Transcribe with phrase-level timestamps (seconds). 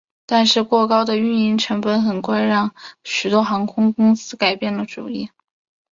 [0.25, 5.29] 但是过高的运营成本很快让许多航空公司改变了主意。